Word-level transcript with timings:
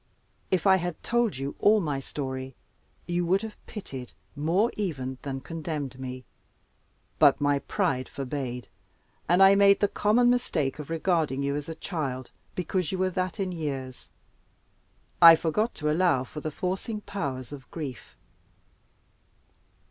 If 0.49 0.65
I 0.65 0.77
had 0.77 1.03
told 1.03 1.37
you 1.37 1.53
all 1.59 1.79
my 1.79 1.99
story, 1.99 2.55
you 3.05 3.23
would 3.27 3.43
have 3.43 3.63
pitied 3.67 4.13
more 4.35 4.71
even 4.75 5.19
than 5.21 5.41
condemned 5.41 5.99
me. 5.99 6.25
But 7.19 7.39
my 7.39 7.59
pride 7.59 8.09
forbade, 8.09 8.67
and 9.29 9.43
I 9.43 9.53
made 9.53 9.79
the 9.79 9.87
common 9.87 10.27
mistake 10.31 10.79
of 10.79 10.89
regarding 10.89 11.43
you 11.43 11.55
as 11.55 11.69
a 11.69 11.75
child, 11.75 12.31
because 12.55 12.91
you 12.91 12.97
were 12.97 13.11
that 13.11 13.39
in 13.39 13.51
years. 13.51 14.09
I 15.21 15.35
forgot 15.35 15.75
to 15.75 15.91
allow 15.91 16.23
for 16.23 16.39
the 16.39 16.49
forcing 16.49 17.01
powers 17.01 17.51
of 17.51 17.69
grief. 17.69 18.15